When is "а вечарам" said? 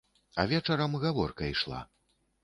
0.43-0.95